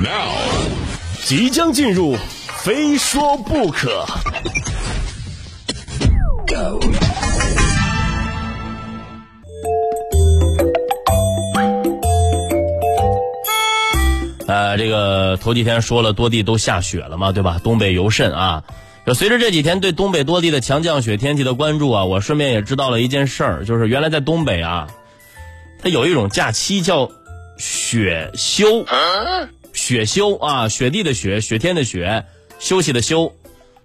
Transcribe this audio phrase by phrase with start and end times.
[0.00, 0.30] Now，
[1.24, 2.16] 即将进入，
[2.58, 4.06] 非说不可。
[14.46, 17.60] 呃，这个头几天说了，多地都下雪了嘛，对吧？
[17.64, 18.62] 东北尤甚啊。
[19.04, 24.86] 就随着这几天对东北多地的强降雪天气的关注啊，我顺便也知道了一件事儿，就是原来在东北啊，
[25.82, 27.10] 它有一种假期叫
[27.56, 28.84] 雪休，
[29.78, 32.26] 雪休啊，雪地的雪，雪天的雪，
[32.58, 33.32] 休息的休，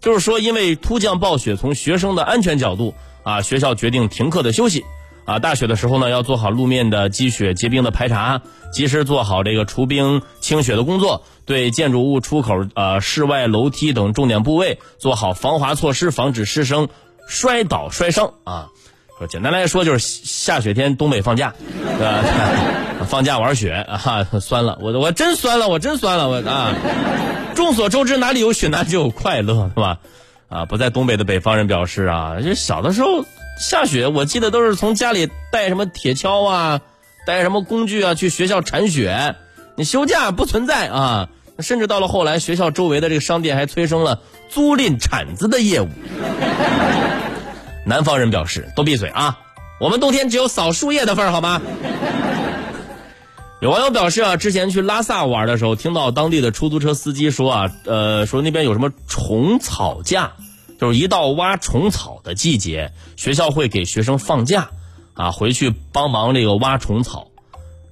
[0.00, 2.94] 就是说因为突降暴雪，从学生的安全角度
[3.24, 4.84] 啊，学校决定停课的休息。
[5.24, 8.40] 啊，大雪的时候呢，要做好路面的积雪结冰的排查，
[8.72, 16.88] 及时做好这个除冰清雪的工作，对建筑物出口、呃室外楼梯等重点部位做好防滑措施，防止师生
[17.26, 18.68] 摔倒摔伤啊。
[19.26, 21.54] 简单来说就是下雪天东北放假，
[21.98, 22.24] 对吧？
[23.08, 26.74] 放假玩雪啊，酸了，我我真酸了，我真酸了，我啊。
[27.54, 29.98] 众所周知，哪里有雪哪里就有快乐，是吧？
[30.48, 33.24] 啊，不在东北的北方人表示啊，这小的时候。
[33.58, 36.80] 下雪，我记得都是从家里带什么铁锹啊，
[37.26, 39.34] 带什么工具啊去学校铲雪。
[39.76, 45.88] 你休假不存在啊，甚至到了后来，学校周围的这个商店还催生了租赁铲子的业务。
[47.90, 49.38] 南方人表示：“都闭嘴啊，
[49.80, 51.60] 我们冬天只有扫树叶的份儿，好吗？”
[53.60, 60.32] 有网友表示啊，之前去拉萨玩的时候，听到当地的出租车司机说啊，呃，说那边有什么虫草假。
[60.78, 64.70] 就是一到挖虫草的季节，学校会给学生放假，
[65.12, 67.28] 啊，回去帮忙这个挖虫草，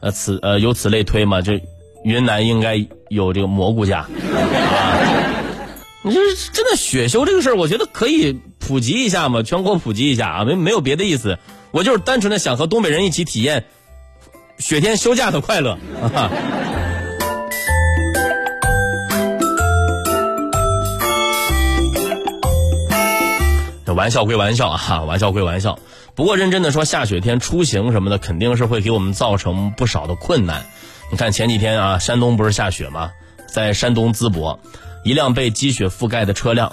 [0.00, 1.62] 呃，此呃由此类推嘛，这
[2.04, 4.06] 云南应该有这个蘑菇假，啊，
[6.04, 6.20] 你这
[6.52, 11.38] 真的雪修这个事儿，我觉得可以普及一下嘛，全国普及一下啊，没没有别的意思，
[11.70, 13.66] 我就是单纯的想和东北人一起体验
[14.58, 15.78] 雪天休假的快乐。
[23.94, 25.78] 玩笑归玩笑啊，玩笑归玩笑。
[26.16, 30.64] 不过认真的说，下雪天出行什么的，肯定是会给我们造成不少的困难。
[31.12, 33.12] 你看前几天啊，山东不是下雪吗？
[33.46, 34.58] 在山东淄博，
[35.04, 36.72] 一辆被积雪覆盖的车辆，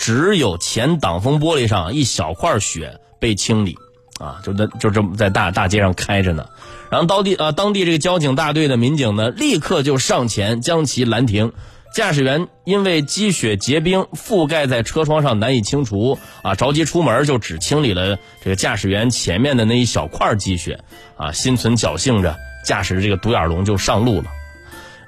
[0.00, 3.76] 只有前挡风玻璃上一小块雪被清理，
[4.18, 6.46] 啊，就在就这么在大大街上开着呢。
[6.90, 11.52] 然后当地啊，当地这个交警大队的民警呢，立刻就上前将其拦停。
[11.94, 20.80] 驾驶员因为积雪结冰覆盖在车窗上难以清除啊，着急出门就只清理了这个驾驶员前面的那一小块积雪
[21.16, 24.24] 啊，心存侥幸着驾驶这个独眼龙就上路了。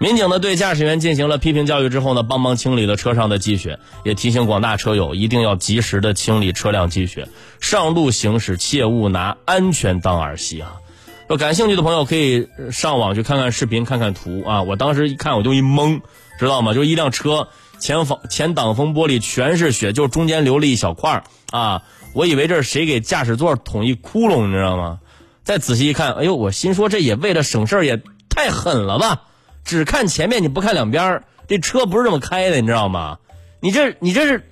[0.02, 7.28] 民警呢对驾驶员进行了批评教育之后呢，帮忙清理了车上的积雪，也提醒广大车友一定要及时的清理车辆积雪，
[7.60, 10.80] 上路行驶切勿拿安全当儿戏啊！
[11.28, 14.62] 说感兴趣的朋友可以上网去看看视频，看看图啊！
[14.62, 16.00] 我当时一看我就一懵。
[16.38, 16.74] 知道吗？
[16.74, 17.46] 就一辆车
[17.78, 21.84] 前防前挡风玻璃全是雪，就中间留了一小块儿啊！
[22.12, 24.98] 我以为这是谁给驾驶座捅一窟窿，你知道吗？
[25.44, 29.22] 再仔细一看，哎呦，我心说这也为了省事儿，也太狠了吧！
[29.64, 33.18] 只看前面你不看两边，这车不是这么开的，你知道吗？
[33.60, 34.50] 你这你这是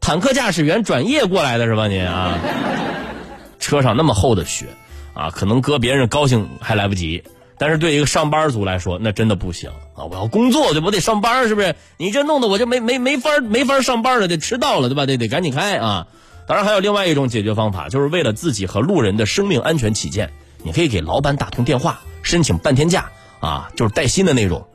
[0.00, 1.88] 坦克驾驶员转业过来的是吧？
[1.88, 2.38] 你啊，
[3.58, 4.66] 车上那么厚的雪
[5.14, 7.24] 啊，可能搁别人高兴还来不及。
[7.56, 10.04] 但是对一个上班族来说，那真的不行啊！
[10.10, 10.90] 我要工作，对不？
[10.90, 11.76] 得上班，是不是？
[11.96, 15.06] 你这弄得我就没没没法没法上班了，得迟到了，对吧？
[15.06, 16.08] 得得赶紧开啊！
[16.48, 20.32] 当然还有另外一种解决方法，就是为了自己和路人的生命安全起见，
[20.64, 23.08] 你可以给老板打通电话，申请半天假
[23.44, 24.66] 啊，就是带薪的那种，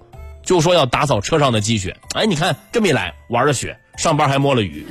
[0.43, 1.97] 就说要打扫车上的积雪。
[2.13, 4.85] 哎，你看这么一来，玩了雪，上班还摸了雨，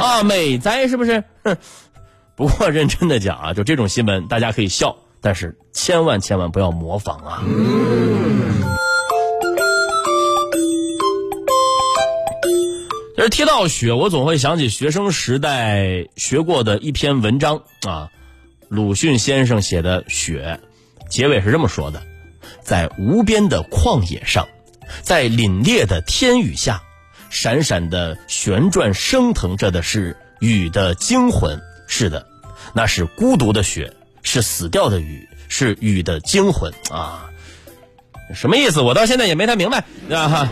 [0.00, 1.22] 啊，美哉，是不是？
[1.44, 1.56] 哼！
[2.34, 4.96] 不过认真的讲啊，就这种新闻，大家可以笑。
[5.22, 7.44] 但是千万千万不要模仿啊！
[13.14, 18.08] 其实提到雪，我总会想起学生时代学过的一篇文章啊，
[18.68, 20.58] 鲁迅先生写的《雪》，
[21.10, 22.02] 结尾是这么说的：
[22.70, 24.46] 在无边的旷野上，
[25.02, 26.80] 在凛冽的天雨下，
[27.28, 31.60] 闪闪的旋转升腾着的是雨的惊魂。
[31.88, 32.24] 是的，
[32.72, 33.92] 那是孤独的雪。
[34.22, 37.28] 是死掉的雨，是雨的惊魂啊！
[38.34, 38.80] 什么意思？
[38.82, 40.48] 我到现在也没太明白，对吧？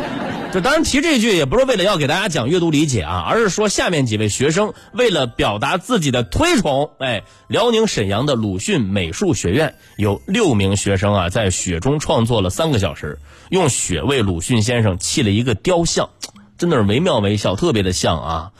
[0.51, 13.19] 就当然提这句，也不是为了要给大家讲阅读理解啊，而是说下面几位学生为了表达自己的推崇，哎，辽宁沈阳的鲁迅美术学院有六名学生啊，在雪中创作了三个小时，
[13.51, 16.09] 用雪为鲁迅先生砌了一个雕像，
[16.57, 18.51] 真的是惟妙惟肖，特别的像啊！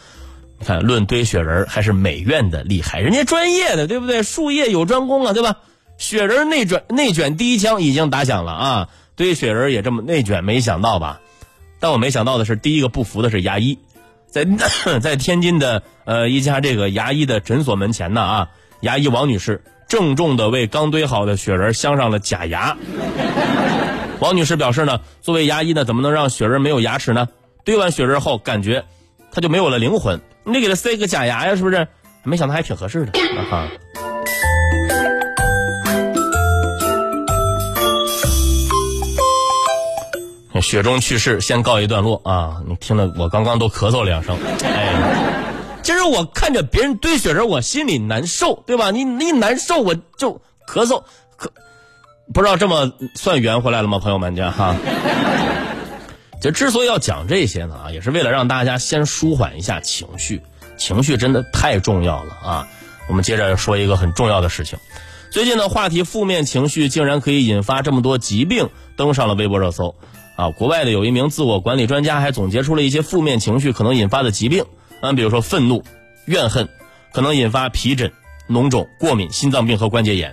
[0.59, 4.23] 你看，论堆雪人还是美院的厉害，人家专业的，对不对？
[4.23, 5.57] 术业有专攻啊，对吧？
[5.97, 8.89] 雪人内转内卷第一枪已经打响了啊！
[9.17, 11.21] 堆雪人也这么内卷，没想到吧？
[11.81, 13.79] 但我没想到的是，第一个不服的是牙医，
[14.29, 14.45] 在
[15.01, 18.49] 在天津的呃一家这个牙医的诊所门前呢啊，
[18.81, 22.77] 牙医王女士郑重的为刚堆好的雪人镶上了假牙。
[24.21, 27.29] 王女士表示呢，作为牙医呢，怎么能让雪人没有牙齿呢？
[27.65, 28.85] 堆完雪人后，感觉
[29.31, 31.87] 他就没有了灵魂，你得给他塞个假牙呀，是不是？
[32.25, 33.13] 没想到还挺合适的
[33.51, 33.69] 啊
[40.61, 42.63] 雪中去世先告一段落啊！
[42.67, 44.95] 你听了我刚刚都咳嗽两声，哎，
[45.83, 48.91] 其实我看着别人堆雪人，我心里难受，对吧？
[48.91, 51.03] 你你难受，我就咳嗽，
[51.39, 51.49] 咳，
[52.33, 53.99] 不知道这么算圆回来了吗？
[53.99, 54.77] 朋友们，家哈。
[56.41, 60.41] 就之所以要讲这些呢啊，也是为了让大家先舒缓一下情绪，
[60.77, 62.69] 情绪真的太重要了啊！
[63.09, 64.79] 我们接着说一个很重要的事情，
[65.33, 69.97] 最近的话题负面情绪竟然可以引发这么多疾病，登上了微博热搜。
[70.39, 74.67] 啊，国外的有一名自我管理专家还总结出了一些负面情绪可能引发的疾病，
[75.01, 75.83] 嗯，比如说愤怒、
[76.27, 76.69] 怨恨，
[77.13, 78.13] 可能引发皮疹、
[78.49, 80.31] 脓肿、过敏、心脏病和关节炎；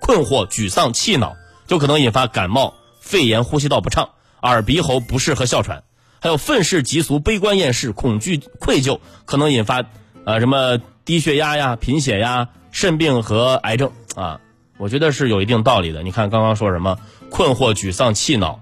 [0.00, 1.36] 困惑、沮丧、气恼，
[1.68, 4.08] 就可能引发感冒、肺炎、呼吸道不畅、
[4.42, 5.84] 耳鼻喉不适和哮喘；
[6.20, 9.84] 还有愤世嫉俗、悲观厌世、恐惧、愧疚，可能引发
[10.24, 14.40] 啊什么低血压呀、贫血呀、肾病和癌症啊。
[14.78, 16.02] 我觉得是有一定道理的。
[16.02, 16.98] 你看刚刚说什么
[17.30, 18.58] 困惑、沮丧、气恼。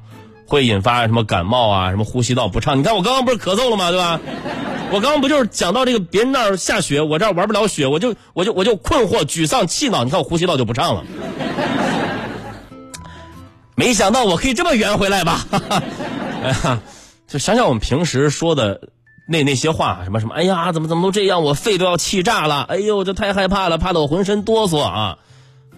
[0.46, 1.90] 会引发什么感冒啊？
[1.90, 2.78] 什么呼吸道不畅？
[2.78, 3.90] 你看我刚刚不是咳嗽了吗？
[3.90, 4.20] 对吧？
[4.90, 10.04] 我刚刚不就是讲到这个别人那儿下雪，我这儿玩不了雪，我就我就我就困惑、沮丧、气恼。
[10.04, 11.04] 你看我呼吸道就不畅了。
[13.74, 15.46] 没想到我可以这么圆回来吧？
[16.42, 16.80] 哎呀，
[17.26, 18.88] 就想想我们平时说的
[19.26, 22.64] 那那些话，什么什么，哎呀，怎么怎么都这样，我肺都要气炸了。
[22.64, 25.18] 哎呦，这太害怕了，怕得我浑身哆嗦啊！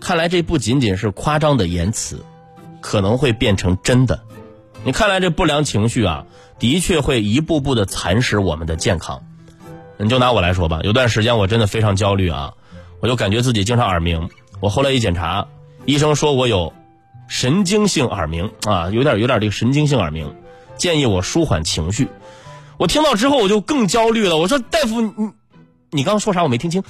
[0.01, 2.19] 看来这不仅仅是夸张的言辞，
[2.81, 4.21] 可能会变成真的。
[4.85, 6.27] 你看来这不良情绪啊，
[6.59, 9.23] 的确会一步步的蚕食我们的健康。
[9.97, 12.53] 你就拿我来说吧，有段时间我真的非常焦虑啊，
[13.01, 14.29] 我就感觉自己经常耳鸣。
[14.61, 15.47] 我后来一检查，
[15.87, 16.75] 医生说我有
[17.29, 20.35] 神经性耳鸣啊，有点有点这个神经性耳鸣，
[20.77, 22.09] 建议我舒缓情绪。
[22.77, 25.13] 我听到之后我就更焦虑了，我说大夫，你
[25.91, 26.43] 你刚刚说啥？
[26.43, 26.83] 我没听清。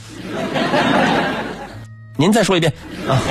[2.16, 2.72] 您再说一遍
[3.08, 3.22] 啊。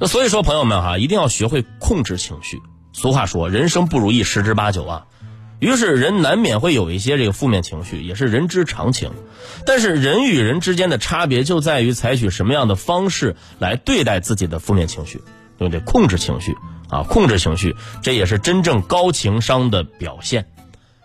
[0.00, 2.62] 那所以说，朋友们哈，一定要学会控制情绪。
[2.94, 5.06] 俗话说，人生不如意十之八九啊。
[5.58, 9.10] 于是人难免会有一些这个负面情绪，也是人之常情。
[9.66, 15.20] 但是人与人之间的差别就在于采取什么样的方式来对待自己的负面情绪，
[15.58, 15.80] 对不对？
[15.80, 16.56] 控制情绪
[16.88, 20.46] 啊，控制情绪，这也是真正高情商的表现。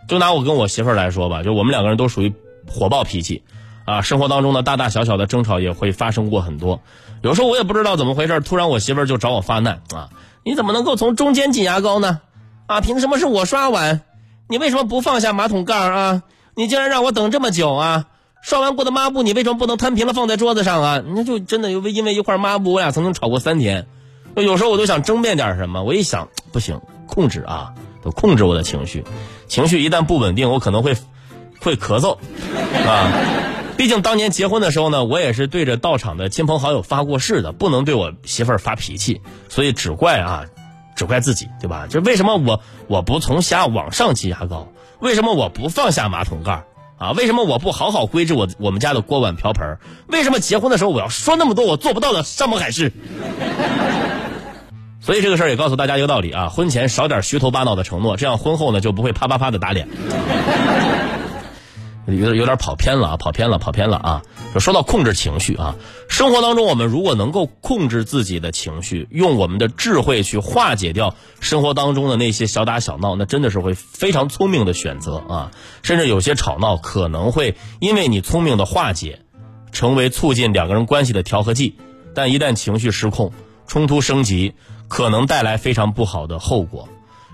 [0.07, 2.33] 就拿我跟我媳妇儿来说吧，就我们两个人都属于
[2.65, 3.43] 火爆脾气。
[3.85, 6.81] 啊，生活当中的大大小小的争吵也会发生过很多，
[7.21, 10.09] 有时候我也不知道怎么回事，突然我媳妇儿就找我发难啊！
[10.43, 12.19] 你怎么能够从中间挤牙膏呢？
[12.65, 14.01] 啊，凭什么是我刷碗？
[14.49, 16.23] 你为什么不放下马桶盖啊？
[16.55, 18.05] 你竟然让我等这么久啊！
[18.41, 21.03] 刷完过的抹布你为什么不能摊平了放在桌子上啊？
[21.05, 23.87] 那就真的因为一块抹布，我俩曾经吵过三天。
[24.35, 27.73] 有时候我都想争辩点什么，我一想不行，控制啊，
[28.03, 29.03] 都控制我的情绪，
[29.47, 30.95] 情绪一旦不稳定，我可能会
[31.61, 32.17] 会咳嗽
[32.87, 33.11] 啊。
[33.77, 40.45] 毕竟当年结婚的时候呢，我也是对着到场的亲朋好友发过誓的，不能对我媳妇儿发脾气，所以只怪啊，
[40.95, 41.85] 只怪自己，对吧？
[41.87, 44.69] 就为什么我我不从下往上挤牙膏？
[44.99, 46.63] 为什么我不放下马桶盖？
[46.97, 47.11] 啊？
[47.11, 49.77] 为什么我不好好规制我我们家的锅碗瓢盆？
[50.07, 52.93] 为什么结婚的时候我要说那么多我做不到的山盟海誓？
[55.01, 59.87] 所以这个事儿也告诉大家一个道理啊，婚前少点虚头巴脑的承诺，这样婚后呢就不会啪啪啪的打脸。
[62.07, 64.21] 有点有点跑偏了啊，跑偏了，跑偏了啊！
[64.53, 65.75] 就说到控制情绪啊，
[66.07, 75.51] 生活当中我们如果能够控制自己的情绪，用我们的智慧去化解掉生活当中的那些小打小闹，那真的是会非常聪明的选择啊！
[75.81, 79.21] 甚至有些吵闹可能会因为你聪明的化解，
[79.71, 81.75] 成为促进两个人关系的调和剂，
[82.13, 83.33] 但一旦情绪失控，
[83.65, 84.53] 冲突升级，
[84.87, 86.87] 可能带来非常不好的后果。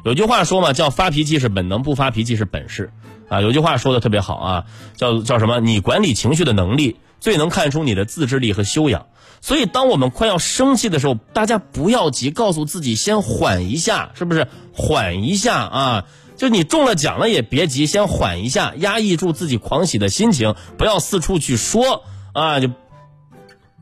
[0.06, 2.92] 有句话说嘛，叫发脾气是本能，不发脾气是本事。
[3.31, 4.65] 啊，有句话说的特别好啊，
[4.97, 5.61] 叫叫什么？
[5.61, 9.05] 你管理情绪的能力，最能看出你的自制力和修养。
[9.39, 14.47] 所以，当我们快要生气的时候，大家不要急，告诉自己先缓一下，是不是？
[14.73, 16.05] 缓一下啊！
[16.35, 22.69] 就你中了奖了也别急，先缓一下，压抑住自己狂喜的心情，不要四处去说啊，就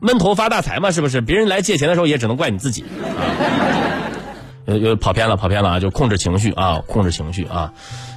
[0.00, 1.20] 闷头发大财嘛，是不是？
[1.20, 2.84] 别人来借钱的时候也只能怪你自己。
[4.70, 5.80] 又又跑偏了，跑偏了啊！
[5.80, 7.72] 就控制情绪啊，控制情绪啊。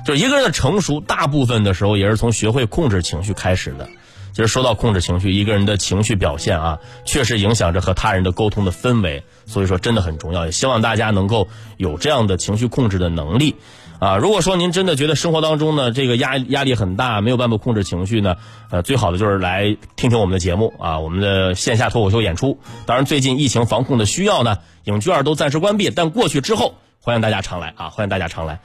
[0.05, 3.88] 就一个人的成熟，大部分的时候也是从学会控制情绪开始的。
[4.33, 10.45] 其实说到控制情绪，一个人的情绪表现啊，确实影响着和他人的沟通的氛围，所以说真的很重要。
[10.45, 13.55] 也希望大家能够有这样的情绪控制的能力。
[14.03, 18.36] 啊，如果说您真的觉得生活当中呢，这个压压力很大，没有办法控制情绪呢，
[18.69, 22.60] 呃，最好的就是来听听我们的节目啊，我们的线下脱口秀演出。
[22.86, 28.60] 当然，最近疫情防控的需要呢，影剧院都暂时关闭，但过去之后，欢迎大家常来啊，欢迎大家常来。